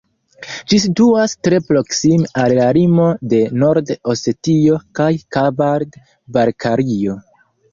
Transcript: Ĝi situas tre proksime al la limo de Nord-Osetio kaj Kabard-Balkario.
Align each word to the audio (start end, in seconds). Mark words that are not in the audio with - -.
Ĝi 0.71 0.77
situas 0.83 1.35
tre 1.47 1.59
proksime 1.67 2.31
al 2.43 2.55
la 2.61 2.69
limo 2.79 3.05
de 3.35 3.43
Nord-Osetio 3.65 4.81
kaj 5.01 5.11
Kabard-Balkario. 5.37 7.21